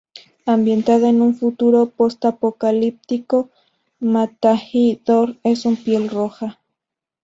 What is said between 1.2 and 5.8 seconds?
un futuro postapocalíptico, Mathai-Dor es un